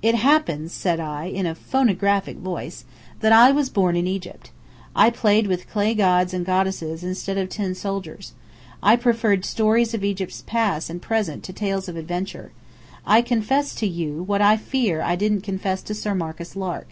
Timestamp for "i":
1.00-1.24, 3.32-3.50, 4.94-5.10, 8.80-8.94, 13.04-13.22, 14.40-14.56, 15.02-15.16